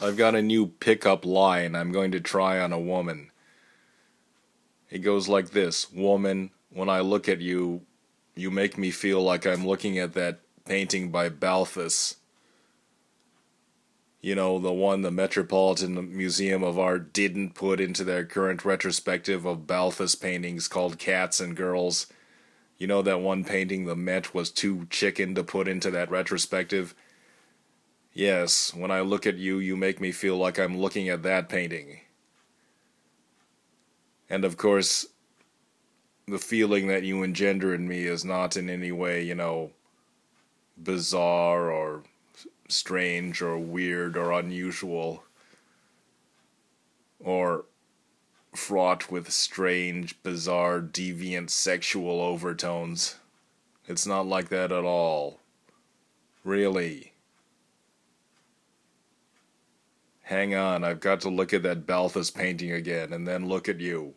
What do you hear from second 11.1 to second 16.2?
by Balthus. You know, the one the Metropolitan